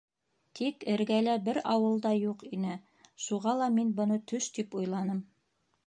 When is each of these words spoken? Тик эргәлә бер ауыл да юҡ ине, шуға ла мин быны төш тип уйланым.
Тик 0.59 0.85
эргәлә 0.93 1.35
бер 1.49 1.59
ауыл 1.75 2.01
да 2.07 2.15
юҡ 2.21 2.41
ине, 2.59 2.79
шуға 3.27 3.55
ла 3.61 3.71
мин 3.79 3.93
быны 4.01 4.19
төш 4.33 4.53
тип 4.59 4.79
уйланым. 4.83 5.23